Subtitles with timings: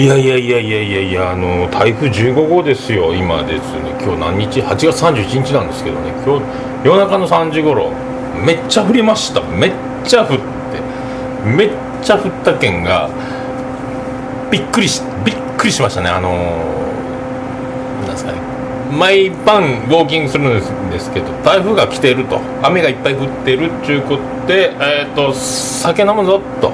[0.00, 3.90] いやいやいやいやいやいやあの台風15号ですよ今ですね。
[4.00, 6.10] 今日何日？8月31日なんですけどね。
[6.24, 6.44] 今日
[6.86, 7.92] 夜中の3時頃
[8.42, 9.42] めっちゃ降りました。
[9.42, 10.44] めっちゃ降って。
[11.46, 11.70] めっ
[12.02, 13.10] ちゃ降った件が
[14.50, 16.08] びっくりしびっくりしましたね。
[16.08, 16.30] あの
[18.00, 18.38] なんですかね。
[18.90, 22.40] 毎晩ウォーキングするんですけど台風が来てると。
[22.62, 26.72] 雨がいっぱい降ってるっちゅうことで、えーと、酒飲むぞと。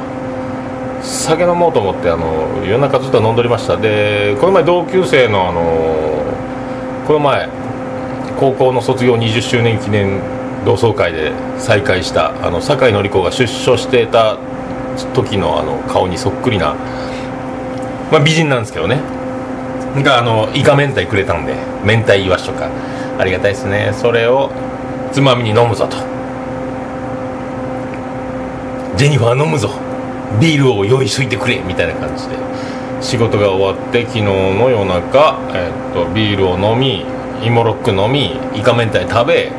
[1.06, 3.76] 酒飲もうと思ってあの夜中ずっと飲んでおりました。
[3.76, 5.62] でこの前同級生のあの
[7.06, 7.48] この前
[8.38, 10.20] 高校の卒業20周年記念
[10.64, 14.36] 同窓会で再会したあの酒井紀子が出所していた
[15.14, 16.74] 時のあの顔にそっくりな、
[18.10, 19.00] まあ、美人なんですけどね。
[20.02, 22.68] があのイカ明太くれたんで明太イワシとか
[23.18, 23.92] ありがたいですね。
[23.94, 24.50] それを
[25.12, 25.96] つまみに飲むぞと。
[28.96, 29.85] ジェニファー飲むぞ。
[30.40, 32.36] ビールを用意しといてくれみたいな感じで
[33.00, 37.04] 仕事が終わって昨日の夜中、え、っとビールを飲み
[37.42, 39.52] 芋ロック飲みイカ明太食べ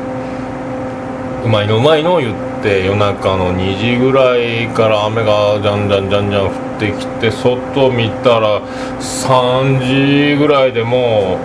[1.44, 8.60] うまいのうまいの言って夜中の2時ぐらいから雨がじゃんじゃんじゃんじゃん降ってきて外見たら
[8.98, 11.38] 3時ぐらいでも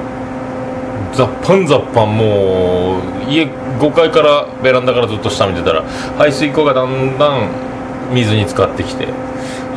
[1.12, 2.98] うザッパンザッパンも
[3.28, 5.84] う家5階からベランダからずっと下見てたら
[6.18, 7.73] 排水溝がだんだん
[8.12, 9.08] 水に浸かってきて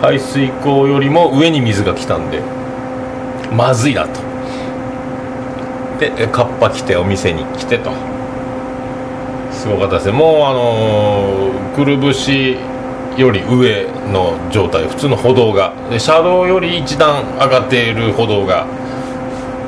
[0.01, 2.41] 排水溝よりも上に水が来たんで
[3.53, 4.21] まずいなと。
[5.99, 7.91] でカッパ来てお店に来てと。
[9.51, 10.13] すごかったですね。
[10.13, 12.57] もうあの、くるぶし
[13.17, 15.73] より上の状態普通の歩道が。
[15.91, 18.67] で車道より一段上がっている歩道が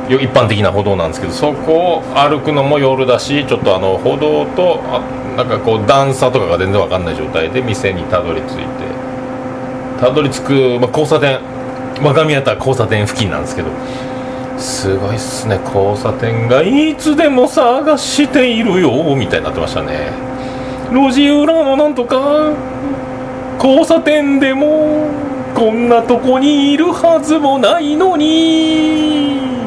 [0.09, 5.01] 一般的な歩道なんですけどそこを歩くのも夜だしちょっとあの歩道とあ
[5.39, 8.65] なんかこう段差とかが全然分かんない状態で店にたどり着いて。
[10.01, 11.39] たどり着く、まあ、交差点
[12.03, 13.69] 若宮田交差点付近なんですけど。
[14.59, 15.61] すごいっすね。
[15.65, 20.11] 交差点がいつでも探しているよみたいになってましたね。
[20.91, 22.53] 路地裏のなんとか
[23.63, 25.07] 交差点でも
[25.55, 29.58] こんなとこにいるはずもないのに。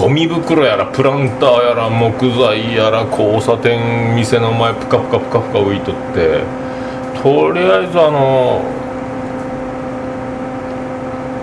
[0.00, 6.68] ゴミ袋やらプランターやら木材やら交差点店の前プカプカプカプカ浮いとって。
[7.22, 8.62] とりあえずあの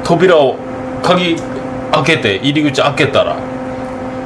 [0.06, 0.56] 扉を
[1.04, 1.36] 鍵
[1.92, 3.38] 開けて入り口開けたら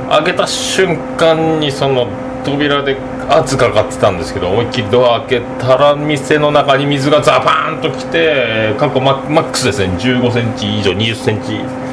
[0.09, 2.07] 開けた瞬間にその
[2.45, 2.97] 扉で
[3.29, 9.87] 圧かかってたんですけど思いっきりドア開けたら店の中に水がザパーンときて過去マックスですね。
[9.97, 11.88] 1 5センチ以上2 0センチ。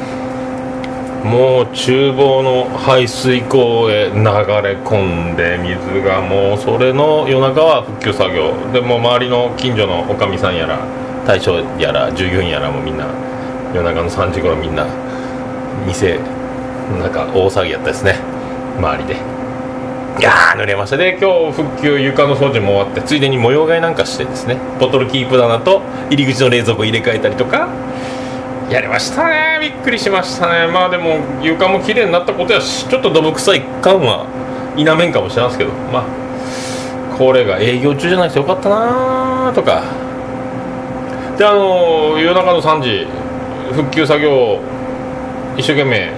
[1.27, 8.53] もう厨房の排水溝へ流れ込んで水がもうそれの夜中は復旧作業。
[8.71, 10.79] でも周りの近所のおかみさんやら
[11.27, 13.07] 大将やら従業員やらもみんな
[13.73, 14.87] 夜中の3時頃みんな
[15.85, 16.17] 店
[16.99, 18.15] なんか大騒ぎやったですね。
[18.77, 19.15] 周りで。
[20.19, 20.97] いやー濡れました。
[20.97, 24.57] で今日復旧床の掃除も終わってついでに模様替えなんかしてですね。
[24.79, 27.67] ボトルキープ棚と入り口の冷蔵庫入れ替えたりとか。
[28.69, 29.59] やりましたね。
[29.61, 30.67] びっくりしましたね。
[30.67, 34.25] まあでも床も綺麗になったことやしちょっとどぶ臭い感は
[34.75, 35.71] 否めんかもしれないですけど。
[35.91, 36.03] まあ
[37.17, 39.81] これが営業中じゃないですよかったなとか。
[41.37, 43.07] であの夜中の3時
[43.73, 44.59] 復旧作業
[45.55, 46.11] 一生懸命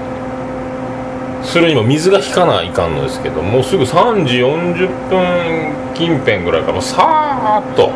[1.44, 7.92] するにも水が引かないかんのですけどもうすぐ3時40分近辺ぐらいからさーっと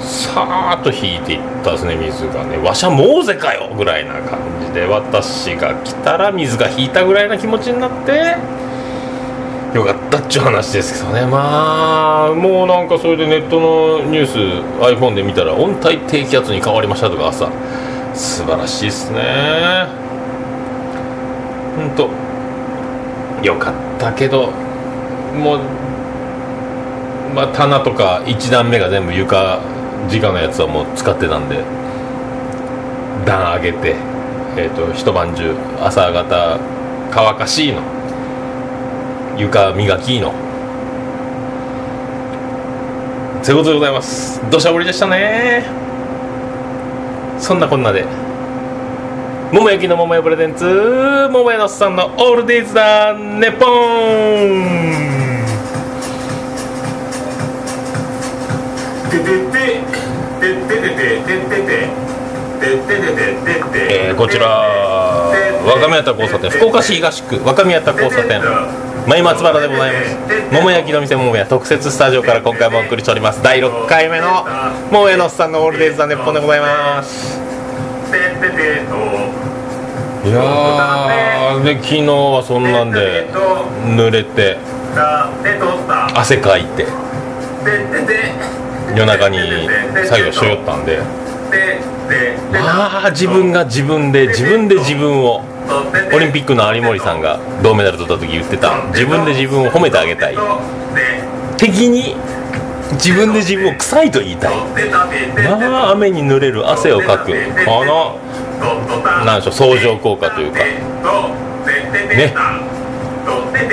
[0.00, 2.56] さーっと引いていったですね水がね。
[2.58, 8.36] わしゃもうぜかよぐらいな感じで私が来たら水が引いたぐらいな気持ちになって。
[9.74, 11.26] よかったっちゅう話ですけどね。
[11.26, 14.38] まあもうなんかそれでネットのニュース
[14.82, 17.50] iPhone で見たら温帯低気圧に変わりましたとか朝。
[18.14, 19.86] 素晴らしいっすね。
[21.76, 22.08] 本当
[23.46, 24.50] よかったけど
[25.36, 25.60] もう
[27.34, 29.60] まあ棚とか1段目が全部床
[30.06, 31.62] 直のやつはもう使ってたんで
[33.26, 33.96] 段上げて、
[34.56, 36.58] えーと、一晩中朝方
[37.10, 37.82] 乾かしいの
[39.36, 40.32] 床磨きの。
[43.42, 44.40] そういうことでございます。
[44.50, 45.64] 土砂降りでしたね。
[47.38, 48.04] そんなこんなで。
[49.52, 55.08] 桃焼きの桃屋プレゼンツ桃屋のさんのオールデイズだネポン。
[63.90, 64.48] えー、こちら
[65.66, 68.40] 若宮田交差点福岡市東区若宮田交差点
[69.06, 70.16] 前松原でございます
[70.52, 74.44] 桃焼きの店桃屋特設スタジオから今回もお送りしております第6回目の
[74.90, 77.38] 桃屋のさんのオールデイズ・ザ・ネッポンでございます
[80.24, 83.28] いやーで昨日はそんなんで
[83.96, 84.56] 濡れて
[86.14, 86.84] 汗かいて
[88.94, 89.38] 夜中に
[90.06, 90.98] 作業しよったんで。
[92.50, 95.42] まあ自分が自分で自分で自分を。
[96.14, 98.82] オリンピックの有森さんが銅メダル取った時言ってた。
[98.94, 100.36] 自分で自分を褒めてあげたい。
[101.58, 102.16] 敵に
[102.92, 104.54] 自分で自分を臭いと言いたい。
[105.60, 107.32] まあ雨に濡れる汗をかく。
[107.66, 108.18] この
[109.26, 110.60] なんでしょう相乗効果というか。
[110.60, 112.34] ね。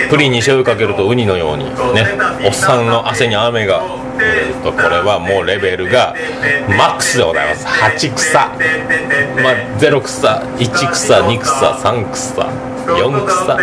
[0.09, 1.73] プリンに醤油かけるとウニのようにね
[2.45, 6.15] おっさんの汗に雨が降るとこれはもうレベルが
[6.67, 7.65] マックスでございます。
[7.67, 12.41] 8草、まあ、0草1草2草3草
[12.87, 13.57] 4草。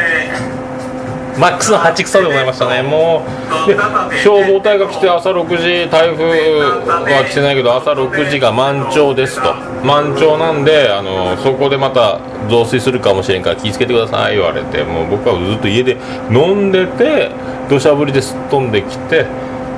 [1.38, 2.82] マックスの8草でございましたね。
[2.82, 3.22] も
[3.66, 3.74] うで
[4.22, 9.54] 消防隊が来て朝6時台風は来てないけど朝6時が満潮ですと。
[9.84, 14.82] 満潮なんであのそこでまた増水するかもしれんから気をつけてください言われて。
[14.84, 15.96] もう僕はずっと家で
[16.30, 17.30] 飲んでて
[17.68, 19.26] 土砂降りですっ飛んできて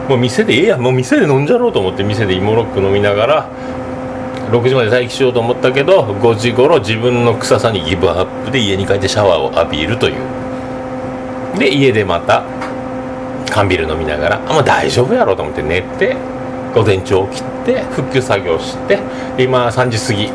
[0.08, 3.48] もう店でええやもう店で飲んじゃろうと思って店で芋ロック飲みながら
[4.50, 10.16] 6時まで待機しようと思ったけど5時頃自分の臭さにギブアップで家に帰ってシャワーを浴びるという
[11.58, 12.44] で家でまた
[13.50, 16.16] 缶ビール飲みながらあもう大丈夫やろうと思って寝て
[16.74, 18.98] 午前中起きて復旧作業して
[19.38, 20.26] 今3時過ぎ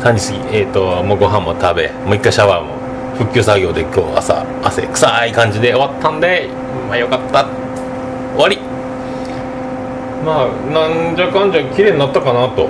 [0.00, 2.78] 3時過ぎえっ、ー、ともうご飯も食べもう一回シャワーも
[3.16, 6.48] 復旧作業で今日朝汗臭い感じで終わったんで
[6.88, 7.68] まあよかった。
[8.34, 8.58] 終わり。
[10.24, 12.68] まあなんじゃかんじゃ綺麗になったかなと。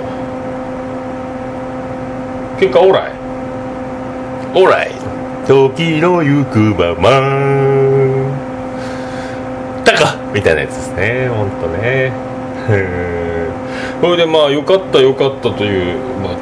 [2.59, 3.11] 結果オーライ。
[4.55, 4.91] オーライ。
[5.47, 7.48] 時の行くまま。
[10.33, 11.27] みたいなやつですね。
[11.29, 12.11] ほんとね。
[14.01, 16.33] それでまあよかったよかったという、まあ、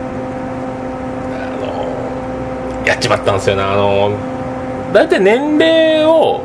[1.33, 3.63] あのやっちまったんですよね。
[3.63, 4.11] あの
[4.93, 6.41] 大体年齢を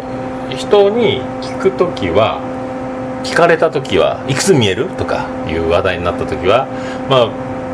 [0.50, 2.40] 人に聞く時は
[3.24, 6.66] 聞かれた時はいくつ見えるとかいう話題になった時は
[7.08, 7.28] まあ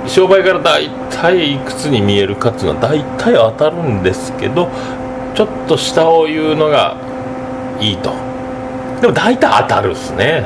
[0.09, 4.69] 商売から大体いくつに見えるかっていうのは大体当たるんですけど
[5.35, 6.97] ちょっと下を言うのが
[7.81, 8.28] いいと。
[9.01, 10.45] でも大体当たるっすね、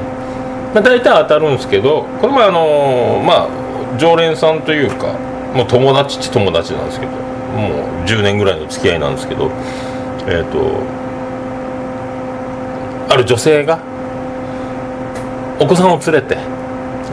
[0.74, 5.18] まあ、大体当たるんですけどこれもあのまあ常連さんというか
[5.54, 7.22] もう友達っち友達なんですけども
[8.02, 9.50] う10年ぐらいの付き合いなんですけど
[10.26, 11.02] えっ、ー、と
[13.12, 13.78] ある女性が
[15.60, 16.36] お子さんを連れて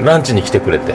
[0.04, 0.94] ランチに来てくれて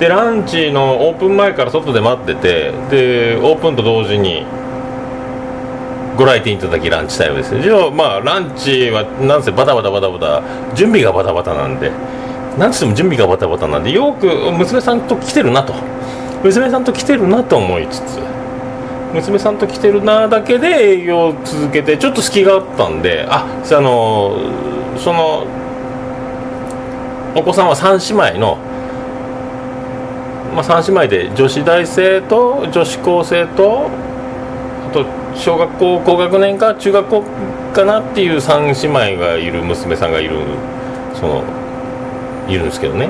[0.00, 4.46] でランチのオープン前から外で待っててでオープンと同時に
[6.16, 11.90] ご来店いただきランチタイムですじゃあまあランチはなんせバタバタバタバタ準備がバタバタなんで。
[12.58, 15.74] なんつっても準備がバタバタなんでよく娘さんと来てるなと。
[16.42, 18.18] 娘さんと来てるなと思いつつ。
[19.12, 24.36] 娘さんと来てるなだけで営業を続けてちょっと隙があったんでああの
[24.98, 25.46] その
[27.34, 28.56] お子さんは3姉妹の、
[30.54, 33.90] まあ、3姉妹で女子大生と女子高生と
[35.36, 37.22] 小学校高学年か中学校
[37.74, 40.38] かなっていう3姉妹がいる娘さんがいる
[41.14, 41.42] その
[42.48, 43.08] いるんですけどね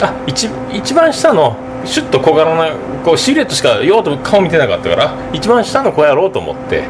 [0.00, 2.74] あ一一番下のシュッと小柄な
[3.04, 6.84] こうシルエットしかようと顔見てなかったから一番下の子やろうと思って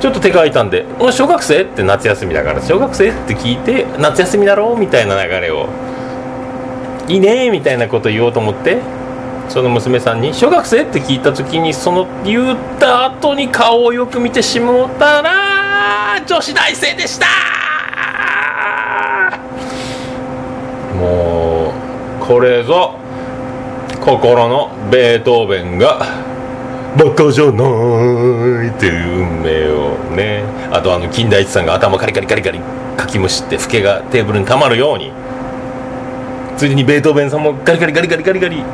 [0.00, 5.66] ちょっと手が空いたんで「お小学生?」って夏休みだから「小学生?」って聞いて「夏休みだろう?」みたいな流れを
[7.08, 8.78] 「いいね」みたいなこと言おうと思って
[9.48, 17.26] その娘さんに「小学生?」って聞いた時にその言った後に顔をよく見てしもうたら女子大生でした。
[20.98, 21.72] も
[22.22, 22.94] うこれぞ
[24.00, 26.06] 心のベートーベンが
[26.96, 30.44] バカじゃないっていう運命をね。
[30.72, 32.60] あとあの金田一さんが頭カリカリカリカリ
[32.96, 35.12] かきむしってフケがテーブルにたまるように。
[36.56, 38.64] ついにベートーベンさんもガリガリガリガリガリガリ。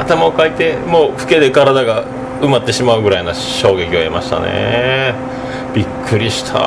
[0.00, 2.04] 頭をかいてもう老けで体が
[2.40, 5.14] 埋まってしまうぐらいな衝撃を得ましたね。
[5.74, 6.58] びっくりした。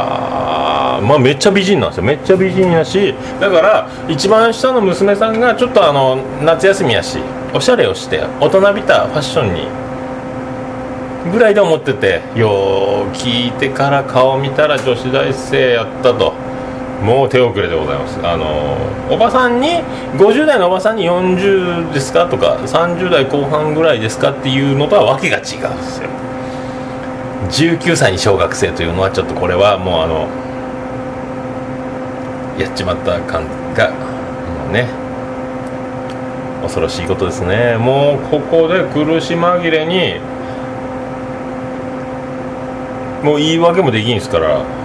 [1.01, 2.03] まあめっちゃ美人なんですよ。
[2.03, 7.17] めっちゃ美人やしだから一番下の娘さんがちょっとあの夏休みやし
[7.53, 9.67] おしゃれをして大人びたファッションに
[11.31, 16.33] ぐらいで思っててよう聞いてから顔見たら女子大生やったと。
[17.03, 18.17] もう手遅れでございます。
[18.23, 18.77] あの
[19.13, 19.83] おばさんに
[20.17, 25.47] 50代のおばさんに40ですかとか30代後半ぐらいですかっていうのとは訳が違うんで
[25.83, 26.09] すよ。
[27.49, 30.27] 19歳に小学生というのはちょっとこれはもうあの
[32.57, 34.87] やっちまった感がもうね
[36.61, 37.75] 恐ろしいことですね。
[37.77, 40.21] もうここで苦し紛れに
[43.25, 44.82] もう言い訳もできんですから。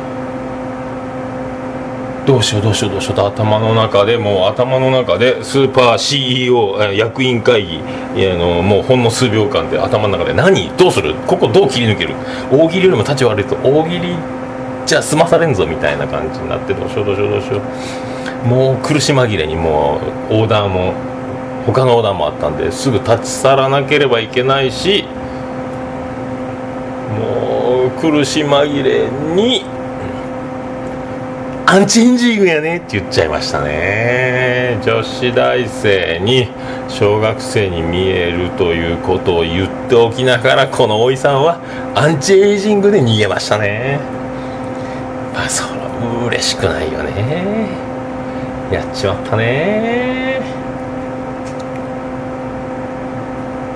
[2.28, 10.68] どうしようどうしようどうしようと頭の中でもう頭の中でスーパー CEO 役員会議あのもうほんの数秒間で頭の中で何？
[10.76, 11.14] どうする？
[11.26, 12.14] ここどう切り抜ける？
[12.52, 13.56] 大喜利よりも立ち悪いと。
[13.56, 14.14] 大喜利
[14.84, 17.62] じゃ済まされんぞみたいな感じになってどうしようどうしようどうしよ
[18.44, 18.46] う。
[18.46, 19.98] もう苦し紛れにも
[20.30, 20.92] うオーダーも
[21.64, 25.04] 他のオーダーもあったんですぐ立ち去らなければいけないし
[27.18, 29.57] もう苦し紛れに
[31.70, 32.78] アンチエンジングやね。
[32.78, 34.80] って言っちゃいましたね。
[34.82, 36.48] 女子大生に
[36.88, 41.60] 小学生に見えるということを言っておきながらこのおいさんは
[41.94, 44.00] アンチエイジングで逃げましたね。
[45.34, 47.68] まあそら嬉しくないよね。
[48.72, 50.40] やっちまったね。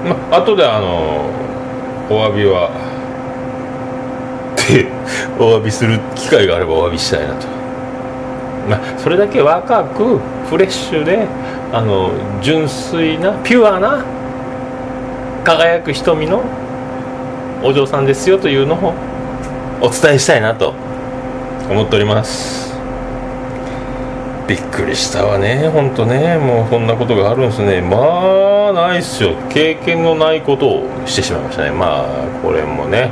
[0.02, 1.26] まあ後であの
[2.08, 2.70] お詫びは
[4.54, 4.87] って
[5.38, 7.62] お詫びする機会があればお詫びしたいなと。
[8.69, 11.26] まあ、それだけ若くフレッシュで
[11.73, 14.04] あの純粋なピュアな
[15.45, 16.42] 輝く瞳の
[17.62, 18.95] お嬢さんですよというのを
[19.81, 20.75] お伝えしたいなと
[21.69, 22.73] 思っております。
[24.47, 26.37] びっくりしたわね本当ね。
[26.37, 27.81] もうそんなことがあるんですね。
[27.81, 29.35] まあないっすよ。
[29.49, 31.71] 経験のないことをしてしまいましたね。
[31.71, 32.07] まあ
[32.42, 33.11] これもね。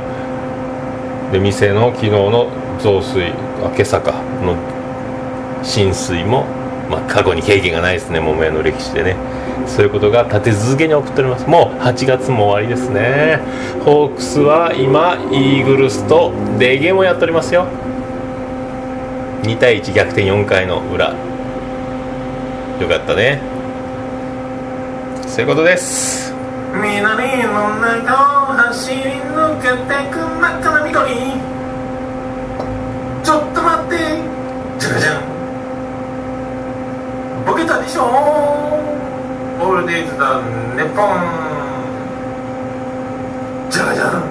[1.31, 2.47] で店の昨日の
[2.79, 3.31] 増水
[3.63, 4.13] あ今朝か。
[4.45, 4.55] の
[5.63, 6.45] 浸水も、
[6.89, 9.15] まあ、過去に経験がないですね桃屋の歴史でね。
[9.67, 11.47] そういうことが立て続けに起こっております。
[11.47, 13.39] もう8月も終わりですね。
[13.85, 17.67] ホークスは今イーグルスとデーゲもやっておりますよ。
[19.43, 21.15] 2対1逆転4回の裏。
[22.79, 23.41] よかったね。
[25.27, 26.33] そういうことです。
[26.73, 26.93] 緑
[27.43, 29.75] の中を走り抜けて
[30.11, 31.15] く真っ赤な緑。
[33.23, 33.97] ちょっと待って
[34.79, 35.21] じゃじゃん
[37.45, 38.03] ボケたでしょ？
[39.63, 40.41] オールデイズだ
[40.75, 40.95] ネポン。
[43.69, 44.23] じゃじゃん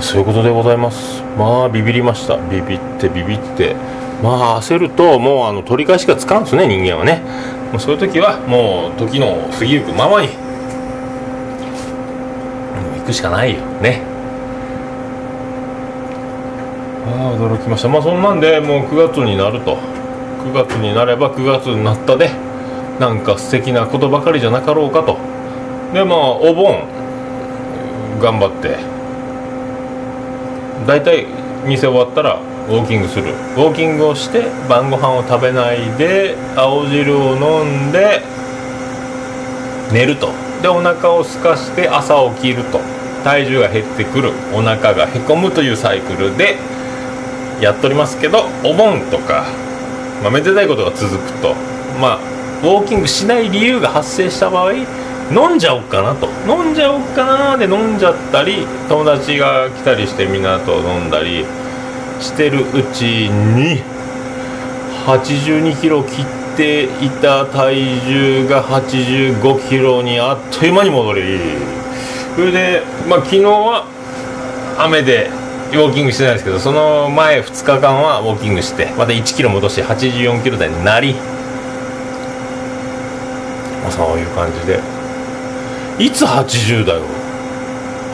[0.00, 1.22] そういうことでございます。
[1.36, 2.36] まあビビりました。
[2.36, 3.74] ビビってビビって。
[4.22, 7.22] まあ焦るともうあの取り返しがつかんですね人間はね。
[7.72, 10.28] もうそういう時はもう時の過ぎゆくままに。
[10.28, 10.34] も
[12.96, 14.02] う行くしかないよね。
[17.06, 17.88] ああ驚きました。
[17.88, 19.78] まあそんなんでもう9月になると。
[20.44, 22.30] 9月になれば9月になったで
[22.98, 25.16] なんか素敵なことばかりじゃなかろうかと。
[25.92, 26.84] でまあお盆
[28.20, 28.76] 頑張って
[30.86, 31.26] 大体
[31.64, 33.32] 店終わったらウォーキングする。
[33.32, 38.22] ウォーキングをして晩ご飯を食べないで青汁を飲んで
[39.92, 40.30] 寝ると。
[40.62, 42.80] でお腹を空かして朝起きると。
[43.24, 44.32] 体重が減ってくる。
[44.54, 46.56] お腹がへこむというサイクルで
[47.60, 49.44] やっておりますけどお盆とか
[50.22, 51.54] まあ、めでたいことが続くと。
[52.00, 52.18] まあ
[52.60, 56.28] ウォーキングしない理由が発生した場合飲んじゃおっかなと。
[56.46, 61.44] 飲んじゃおっかなで飲んじゃったり友達が来たりしてみんなと飲んだり
[62.20, 63.80] してるうちに
[65.06, 71.38] 82キロ切っていた体重が85キロにあっという間に戻り。
[72.34, 73.86] それでまあ昨日は
[74.78, 75.30] 雨で
[75.68, 81.14] ウォーキングしてないですけどその前2日間はウォーキングしてまた1キロ戻して84キロ台になり、
[83.82, 84.80] まあ、そういう感じで。
[85.98, 87.02] いつ80台を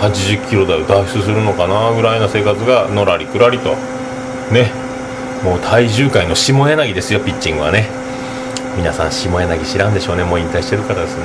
[0.00, 3.76] 80キロ台を脱出するのかなぐらいな生活がのらりくらりと。
[4.50, 4.72] ね。
[5.44, 7.88] もう体重界の下柳ですよピッチングはね。
[8.76, 10.24] 皆さん下柳知らんでしょうね。
[10.24, 11.24] もう引退してるからですね。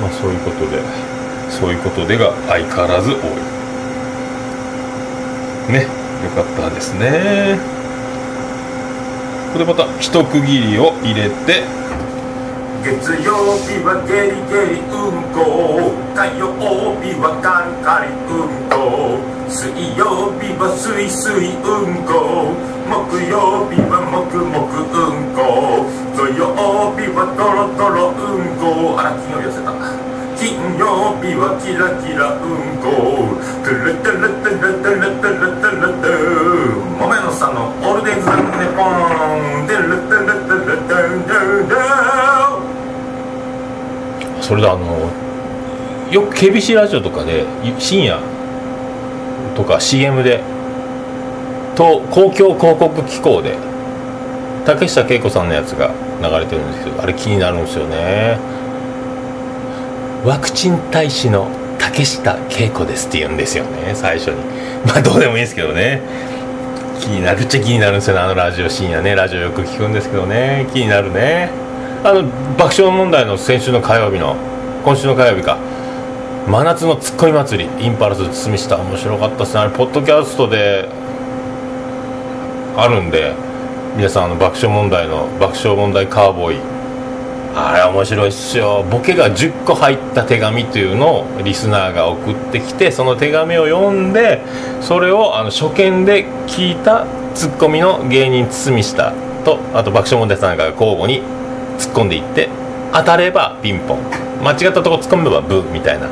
[0.00, 0.82] まあそういうことで。
[1.50, 3.57] そういうことでが相変わらず多い。
[5.68, 7.58] ねよかったですね。
[9.52, 11.62] これまた一区切りを入れて。
[12.84, 16.54] 月曜日はゲリゲリうんこ火曜
[17.02, 19.18] 日はカリカリうんこ。
[19.48, 22.52] 水曜日はスイスイうんこ。
[22.88, 25.86] 木曜日はもくもくうんこ。
[26.16, 26.54] 土曜
[26.96, 28.98] 日はトロトロうんこ。
[28.98, 29.77] あら金曜日寄せた。
[30.38, 33.34] 金曜日はキラキラうんこ
[33.66, 41.78] トゥルトゥルトゥルトゥルトゥルトゥルトゥもめのさんのオールデイズネポントゥルトゥルトゥルトゥルトゥ
[44.40, 45.10] それであの
[46.12, 47.44] よく KBC ラジオとかで
[47.80, 48.22] 深夜
[49.56, 50.40] とか CM で
[51.74, 53.58] と公共広告機構で
[54.64, 55.90] 竹下恵子さんのやつが
[56.22, 58.57] 流れてるんですけどあれ気になるんですよね。
[60.28, 64.36] ワクチン大使の竹下恵子ですって言うんですよね最初に。
[64.84, 66.02] まあどうでもいいですけどね。
[67.00, 69.14] 気になるっちゃ気になるんですよねあのラジオ深夜ね。
[69.14, 70.68] ラジオよく聞くんですけどね。
[70.74, 71.48] 気になるね。
[72.04, 72.24] あの
[72.58, 74.36] 爆笑問題の先週の火曜日の
[74.84, 75.56] 今週の火曜日か。
[76.46, 79.60] 真夏のツッコミ祭りインパルス堤下面白かったですね。
[79.60, 80.90] あれポッドキャストで
[82.76, 83.32] あるんで
[83.96, 86.77] 皆さんあの爆笑問題の爆笑問題カーボーイ
[87.58, 88.84] あれ面白いっすよ。
[88.88, 94.40] ボケが10個入った手紙というのをリスナーが送ってきてその手紙を読んで
[94.80, 99.12] それをあの初見で聞いたツッコミの芸人堤下
[99.44, 101.22] とあと爆笑問題さんが交互に
[101.78, 102.48] 突っ込んでいって
[102.92, 103.98] 当たればピンポン。
[104.42, 106.06] 間違ったとこ突っ込めばブーみたいな。
[106.06, 106.10] い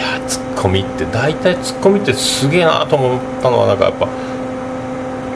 [0.00, 4.08] やツッコミって大体ツッコミってすげえなと思ったのはなんかやっぱ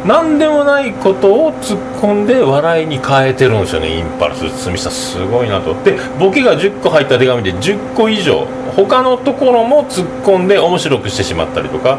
[0.04, 4.50] 何でもないことを突っ込んで笑いに変えてるんですよねインパルス。
[4.64, 5.75] 堤下すごいなと。
[5.82, 8.46] でボケが10個入った手紙で10個以上。
[8.76, 11.99] 他のところも突っ込んで面白くしてしまったりとか。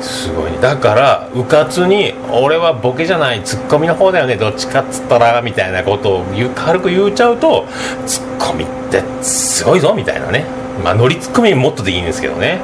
[0.00, 0.58] すごいね。
[0.60, 4.36] だからうかつに「俺はボケじゃないツッコミの方だよね。
[4.36, 6.24] どっちかっつったら」みたいなことを
[6.54, 7.66] 軽く言うちゃうと
[8.06, 10.44] ツッコミってすごいぞみたいなね。
[10.84, 12.58] まあノリツッコミもっとできいんですけどね。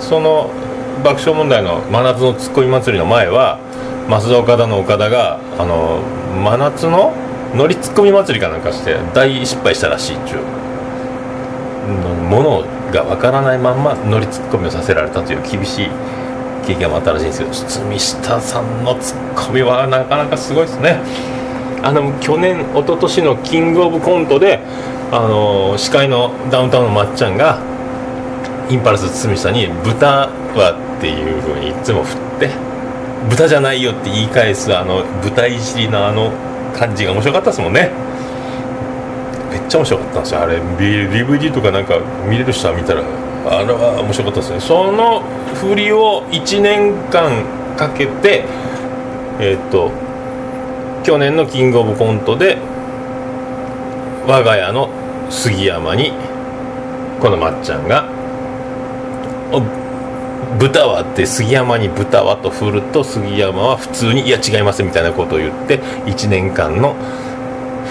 [0.00, 0.50] その
[1.02, 3.58] 爆笑問題の真夏のツッコミ祭りの前は
[4.08, 6.00] 増田岡田の岡田があの
[6.42, 7.12] 真夏の
[7.54, 10.40] ノリツッコミ祭りかなんかして大失敗したらしいっちゅう
[12.28, 15.88] ものがわからないまんまノリツッコミをさせられたという厳しい
[16.66, 20.98] 経験もあったらしいんですけど堤下さんのツッコミはなかなかすごいですね。
[21.82, 24.60] あの去年一昨年のキングオブコントで
[25.12, 27.58] あの司会のダウンタウンのまっちゃんが
[28.70, 32.50] インパルス堤下に「豚は」っていうふうにいつも振って
[33.28, 36.32] 「豚じゃないよ」って言い返すあの豚いじりのあの
[36.74, 37.90] 感じが面白かったですもんね。
[39.52, 40.40] めっちゃ面白かったんですよ。
[40.40, 43.02] あれ DVD とかなんか見れる人は見たら
[43.46, 44.60] あれは面白かったですね。
[44.60, 45.22] その
[45.54, 47.44] 振りを1年間
[47.76, 48.44] かけて
[49.38, 49.90] えっ、と
[51.02, 52.56] 去年のキングオブコントで
[54.26, 54.88] 我が家の
[55.28, 56.12] 杉山に
[57.20, 58.06] このまっちゃんが
[60.64, 66.94] 「豚は?」って杉山に「豚は?」と振ると杉山は普通に「いや違います」みたいなことを言って1年間の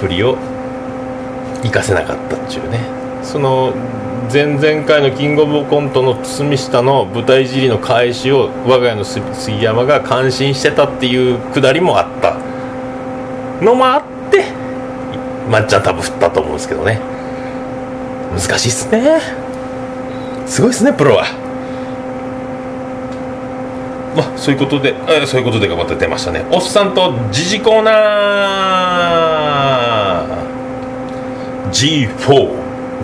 [0.01, 0.37] 振りを
[1.61, 2.79] 活かせなかったっていうね
[3.21, 3.73] その
[4.31, 12.37] 前々回のキングオブコントの堤下の舞台尻の返しを我が家の杉山が感心してたっていうくだりもあった
[13.63, 14.45] のもあって
[15.49, 16.99] まっちゃん多分振ったと思うんですけどね
[18.31, 19.19] 難しいっすね
[20.47, 21.42] すごいっすねプロは
[24.15, 26.45] まあそういうことでえそういうことでがまた出ましたね。
[26.51, 31.73] おっさんとジジコーナー。
[31.73, 32.09] G4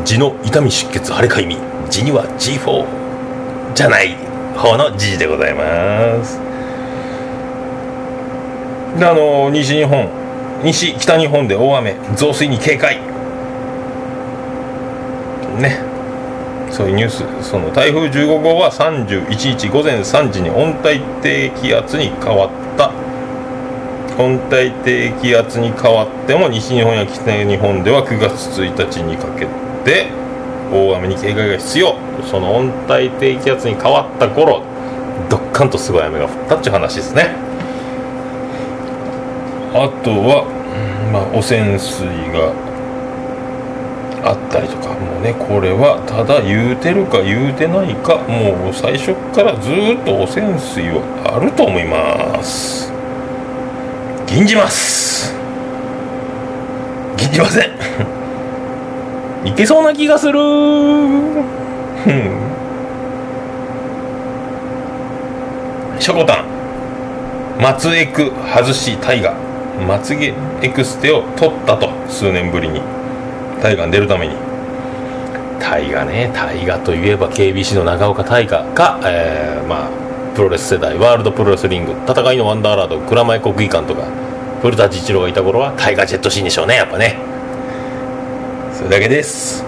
[0.06, 1.58] 痔の痛み出血腫れかゆみ。
[1.90, 2.86] 痔には G4
[3.74, 4.16] じゃない
[4.56, 6.40] 方の G でございます。
[9.00, 10.10] であの西日本。
[10.64, 11.96] 西北日本で大雨。
[12.16, 13.00] 増水に警戒。
[15.58, 15.89] ね。
[16.72, 22.92] そういうニュースその台風15号は31日午前3時に温帯低気圧に変わった。
[24.22, 29.48] 温帯低気圧に変わっても西日本や北日本では9月1日にかけ
[29.86, 30.08] て
[30.74, 31.96] 大雨に警戒が必要。
[32.30, 34.62] その温帯低気圧に変わった頃
[35.30, 37.36] どっかんとすごい雨が降ったっていう話ですね。
[39.74, 40.46] あとは、
[41.14, 42.52] まあ、汚染水が
[44.24, 51.02] あったりとかもうねこれはただ言うてるか言うてないかもう最初からずっと汚染水は
[51.36, 52.92] あると思います。
[54.28, 55.34] 吟じます。
[57.18, 57.70] 吟じません。
[59.46, 60.40] いけそうな気がする。
[60.40, 61.46] うん。
[66.00, 66.46] しょこたん。
[67.60, 69.34] 松エク外し大河。
[69.88, 72.82] まつげエクステを取ったと数年ぶりに。
[73.62, 74.36] 大河に出るために。
[75.60, 79.90] 大河ね大河といえば KBC の長岡大河か、えー、まあ
[80.34, 84.04] プロレス世代ワールドプロレスリング戦いのワンダーラード蔵前国技館とか
[84.62, 87.18] 古舘一郎がいた頃はタイガ・ジェットシーンでしょうねやっぱね。
[88.74, 89.64] それだけです。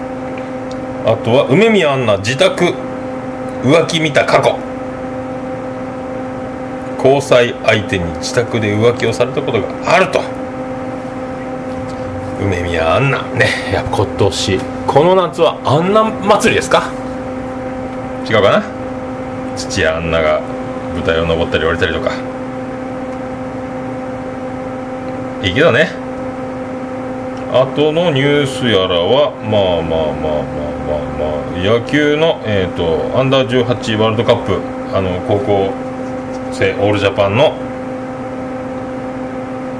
[1.04, 2.74] あとは梅宮アンナ自宅
[3.62, 4.58] 浮気見た過去。
[6.96, 10.20] 交際相手に自宅で浮気をされたことがあると。
[12.44, 13.22] 梅宮アンナ。
[13.34, 13.46] ね。
[13.72, 16.90] や今年この夏はアンナ祭りですか？
[18.28, 18.62] 違うかな？
[19.56, 20.40] 土屋アンナが
[20.94, 22.10] 舞台を登ったり降りたりとか。
[25.42, 25.90] いいけどね。
[27.52, 34.58] あとのニュースやらはまあまあまあまあまあまあ野球のえっ、とアンダー18ワールドカップ
[34.96, 35.70] あの高校
[36.52, 37.52] 生オールジャパンの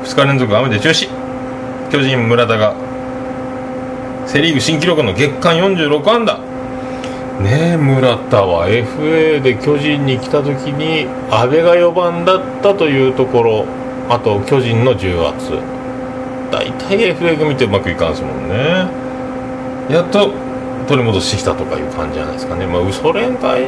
[0.05, 1.22] 2日連続雨で中止。
[1.93, 2.75] 巨人村田が
[4.27, 6.39] セ・リーグ新記録の月間46安打。
[6.39, 13.67] ねえ村田は FA で巨人に来た時に阿部が4番だったというところ。
[14.09, 15.51] あと巨人の重圧。
[16.51, 18.89] 大体 FA 組ってうまくいかんすもんね。
[19.91, 20.33] やっと
[20.89, 22.67] 取り戻してきたとかいう感じじゃないですかね。
[22.67, 23.67] まあソ連会に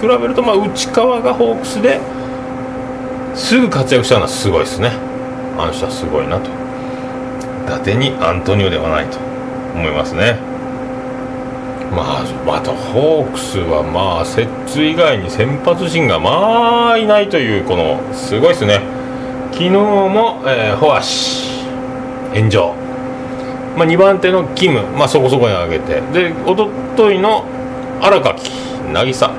[0.00, 2.00] 比べるとまあ内川がホークスで
[3.36, 4.90] すぐ活躍したのはすごいですね。
[5.56, 6.63] あの人はすごいなと。
[7.66, 9.18] 達にアントニオではないと
[9.74, 10.38] 思いますね。
[11.94, 18.80] まああとホークスはまあ摂津以外に先発陣がまあいないというこのすごいですね。
[19.52, 21.64] 昨日も、えー、ホアシ
[22.34, 22.74] 炎上、
[23.76, 26.00] まあ、2番手のキム、まあ、そこそこに上げて。
[26.12, 26.56] で一
[26.96, 27.44] 昨日の
[28.00, 28.50] 荒垣
[28.92, 29.30] 渚。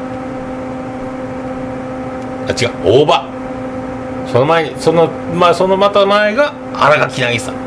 [2.47, 3.27] あ違う大場。
[4.27, 7.64] その前にその,、まあ、そのまた前が荒垣渚。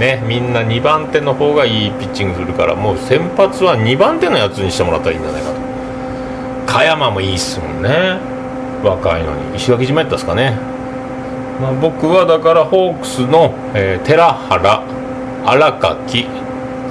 [0.00, 5.60] ねみんな2番手の方がいいピッチングするからもう先発は2番手のやつにしてもらったらいいんじゃないかと。
[6.66, 8.18] 加山もいいっすもんね。
[8.82, 9.56] 若いのに。
[9.56, 10.56] 石垣島やったっすかね、
[11.60, 14.82] まあ、僕はだからホークスの、えー、寺原
[15.44, 16.26] 荒垣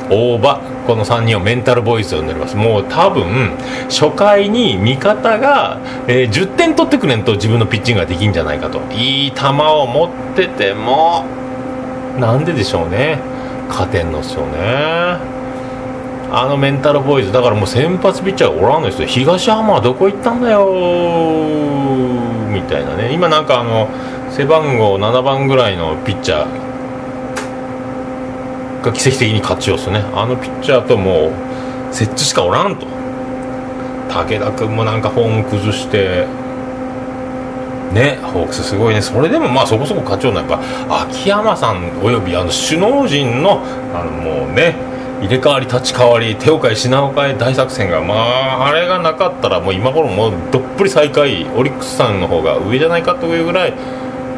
[0.10, 2.56] 大場この3人をメンタルボイスと呼んでおります。
[2.56, 3.56] もう多分
[3.90, 8.82] 初回に味方が、えー、10点取ってくれんと自分のピッチングができんじゃないかと。
[8.92, 11.26] いい球を持ってても
[12.20, 13.20] なんででしょうね。
[13.70, 15.18] 勝てんのっすよね。
[16.32, 17.32] あのメンタルボーイズ。
[17.32, 20.68] だからもう先発ピッチャーがおらんのですよ東浜はどこ行ったんだよ。
[22.52, 23.14] みたいなね。
[23.14, 23.90] 今なんかあの
[24.32, 30.04] 背番号7番ぐらいのピッチャーが奇跡的に勝ちようっすね。
[30.14, 32.86] あのピッチャーともう接地しかおらんと。
[34.10, 36.26] 武田君もなんかフォーム崩して
[37.94, 39.02] ねホークスすごいね。
[39.02, 40.60] それでもまあそこそこ勝ちようなやっぱ
[41.04, 43.62] 秋山さんおよびあの首脳陣の
[43.94, 44.76] あのもうね
[45.22, 53.74] 入れ替わり立ち替わり手を変え品を変え大作戦がまああれがなかったらもう今頃もうどっぷり最下位オリックスさんの方が上じゃないかというぐらい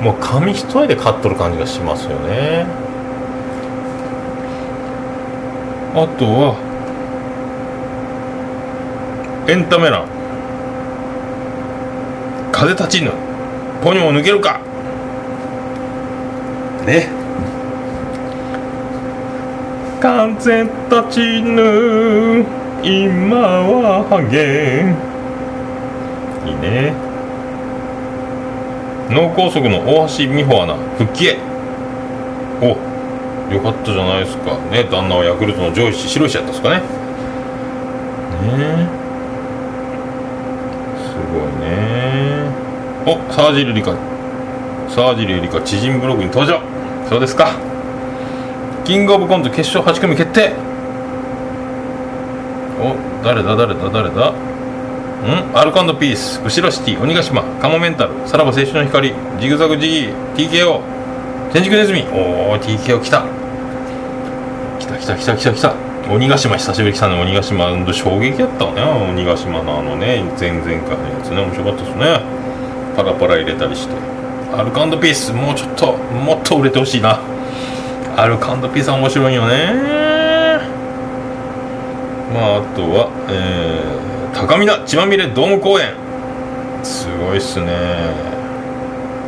[0.01, 2.65] もう紙一重で勝っとる感じがしますよね。
[5.93, 6.55] あとは
[9.47, 10.05] エンタメ欄。
[12.51, 13.11] 風立ちぬ。
[13.81, 14.59] ポニョを抜けるか。
[16.85, 17.09] ね。
[19.99, 20.69] 風立
[21.09, 22.45] ちぬ。
[22.83, 24.85] 今はハゲ。
[26.47, 26.93] いいね。
[29.09, 31.39] 脳梗塞の大橋美穂アナ復帰へ。
[32.61, 32.77] お
[33.53, 34.57] よかったじゃないですか。
[34.71, 36.77] ね旦那はヤクルトの上石白石やったんですかね。
[36.77, 36.81] ね。
[40.97, 42.49] すごいね
[43.05, 43.95] お沢尻リカ
[44.89, 46.61] 沢尻リカ知人ブログに登場。
[47.09, 47.51] そうですか。
[48.85, 50.53] キングオブコント決勝8組決定。
[52.79, 53.55] お誰だ？
[53.55, 53.89] 誰だ？
[53.89, 54.31] 誰だ？
[54.31, 54.35] ん？
[55.57, 56.41] アルカンドピース。
[56.43, 57.01] 後ろシティ。
[57.01, 57.41] 鬼ヶ島。
[57.61, 58.27] カモメンタル。
[58.27, 59.13] さらば青春の光。
[59.39, 60.35] ジグザグジギー。
[60.35, 60.81] TKO
[61.53, 62.05] 天竺ネズミ。
[62.11, 63.23] おお TKO 来た。
[64.79, 65.73] 来た来た来た来た来た。
[66.09, 66.57] 鬼ヶ島。
[66.57, 67.21] 久しぶり来たね。
[67.21, 67.69] 鬼ヶ島。
[67.93, 68.81] 衝撃やったね。
[69.09, 71.41] 鬼ヶ島のあのね前々回のやつね。
[71.41, 72.40] 面白かったですね。
[72.95, 73.93] パラパラ入れたりして。
[74.53, 77.19] アルカンドピースもうちょっともっと売れてほしいな。
[78.17, 80.61] アルカンドピースは面白いよね。
[82.33, 85.93] まああとはえー高見菜血まみれドーム公演
[86.83, 87.67] すごいっすね。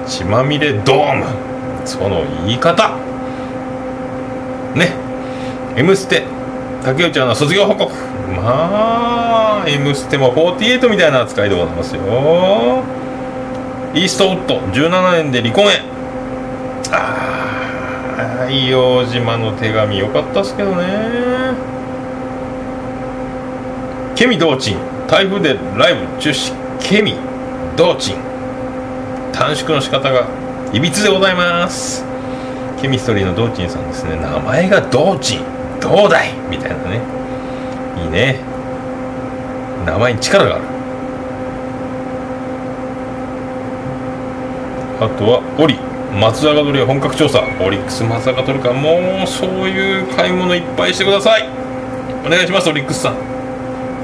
[0.07, 1.25] 血まみれドーム。
[1.85, 2.91] その言い方。
[4.75, 4.93] ね
[5.75, 6.23] 「M ステ」
[6.83, 7.91] 竹内アナ卒業報告。
[8.35, 12.01] まあ「M ステ」も48みたいな扱いでございますよ。
[13.93, 15.81] イーストウッド17年で離婚へ。
[16.91, 21.53] ああ硫黄島の手紙よかったっすけどね。
[24.15, 24.77] ケミ道珍
[25.07, 26.53] 台風でライブ中止。
[26.79, 27.15] ケミ
[27.75, 28.15] 道珍
[29.31, 30.27] 短縮の仕方が
[30.73, 32.03] いびつでございます。
[32.81, 34.15] ケミストリーの道珍さんですね。
[34.15, 35.39] 名前が道珍
[35.79, 37.01] どうだいみたいなね。
[38.03, 38.39] いいね。
[39.85, 40.72] 名前に力がある。
[44.99, 45.77] あとはオリ
[46.19, 47.41] 松坂取りは本格調査。
[47.59, 51.49] オリックス松坂取るかもうそういう買い物いっぱいしてください。
[52.25, 53.15] お願いしますオリックスさん。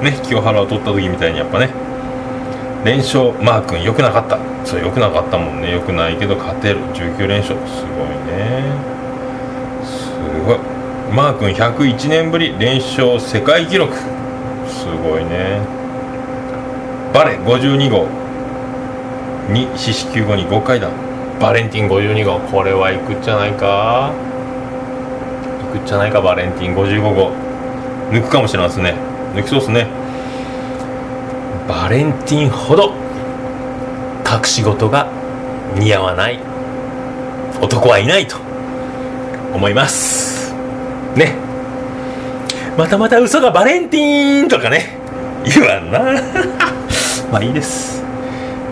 [0.03, 1.69] ね清原を取った時みたいにやっぱね。
[2.83, 4.39] 連勝マー君良くなかった。
[4.65, 5.71] そう良くなかったもんね。
[5.71, 6.79] 良くないけど勝てる。
[6.93, 7.59] 19連勝。
[7.67, 8.63] すごいね。
[9.83, 10.09] す
[10.45, 10.57] ごい。
[11.13, 12.55] マー君101年ぶり。
[12.57, 13.93] 連勝世界記録。
[14.67, 15.61] すごいね。
[17.13, 18.07] バレ52号。
[19.49, 20.89] に四死球後に5回だ
[21.39, 24.11] バレンティン52号これはいくんじゃないか？
[25.73, 27.31] いくんじゃないかバレンティン55号。
[28.11, 28.95] 抜くかもしれませんね。
[29.35, 29.87] 抜きそうですね。
[31.67, 32.93] バレンティンほど
[34.25, 35.07] 隠し事が
[35.75, 36.39] 似合わない。
[37.61, 38.37] 男はいないと
[39.53, 40.53] 思います。
[41.15, 41.35] ね。
[42.77, 44.97] またまた嘘がバレンティンとかね。
[45.45, 45.99] 言わんな。
[47.31, 47.98] まあいいです。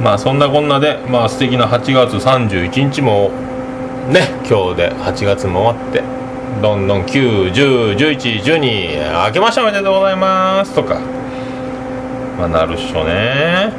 [0.02, 3.32] まあそんなこんなでまあ素敵な8月31日も
[4.10, 6.02] ね今日で8月も終わって
[6.62, 11.00] どんどん9101112明けましておめでとうございますとか
[12.38, 13.74] まあなるっしょね。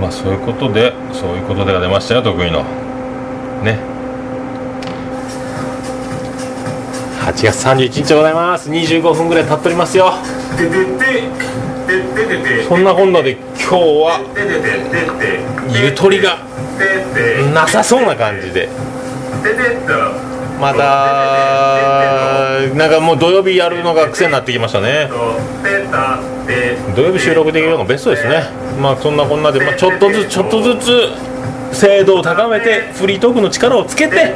[0.00, 2.64] まあそういうことでそういうことでが出ましたよ得意の。
[3.62, 3.78] ね。
[7.20, 8.70] 8月31日でございます。
[8.70, 10.12] 25分ぐらい経っておりますよ。
[10.56, 11.04] てててててて
[11.46, 11.51] て
[12.68, 14.20] そんなこんなで今日は
[15.68, 16.38] ゆとりが
[17.52, 18.68] なさそうな感じで
[20.60, 25.08] またなんかもう土曜日やるのが癖になってきましたね
[26.94, 28.44] 土曜日収録できるのがベストですね
[28.80, 31.10] まあそんなこんなで、まあ、ちょっとずつちょっとずつ
[31.72, 34.34] 精度を高めてフリートークの力をつけて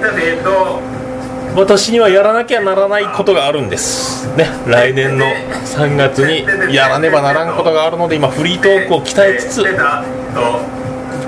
[1.57, 4.29] 私にはやらなきゃならないことがあるんです。
[4.37, 9.65] ね来年の3月にやらねばならんことがあるので今フリートークを鍛えつつ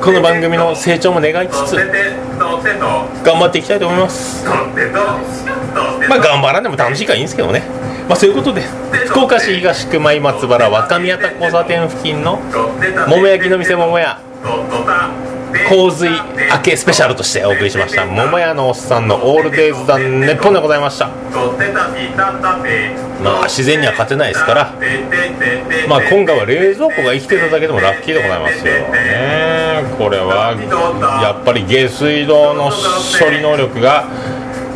[0.02, 1.76] この番組の成長も願いつつ
[3.24, 4.44] 頑張っていきたいと思います。
[6.08, 7.62] まあ頑張らんでも楽しいからいいんですけどね。
[8.06, 8.62] まあそういうことで
[9.06, 12.38] 福岡市東区前松原若宮田交差点付近の
[13.08, 14.20] 桃焼きの店桃屋。
[15.68, 21.08] 洪水明けスペシャルとしてお送りしました桃屋のおっさんのオールデイズだネッポンでございました。
[23.22, 24.72] まあ自然には勝てないですから
[25.88, 28.64] まあ今回は冷蔵庫が生きてただけでもラッキーでございますよ。
[28.64, 30.54] ねこれは
[31.22, 34.04] やっぱり下水道の処理能力が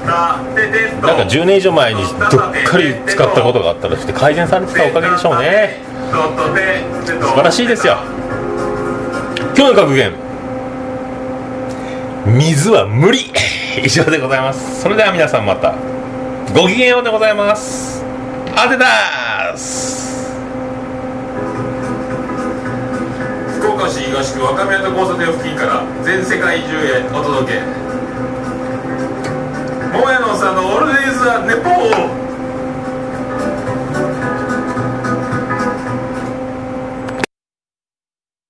[0.05, 5.81] なんか10年以上前にどっかり使ったことがあったらして改善されてたおかげでしょうね。
[6.11, 7.99] 素晴らしいですよ。
[9.57, 10.32] 今日の格言。
[12.27, 13.33] 水は無理。
[13.83, 14.83] 以上でございます。
[14.83, 15.75] それでは皆さんまた。
[16.55, 18.05] ごきげんようでございます。
[18.55, 20.31] アデダース
[23.59, 27.61] 福岡市東区若宮と交差点付近から全世界中へお届け。
[29.93, 32.32] 桃屋のさんのオールデイズ・ザ・ネポー。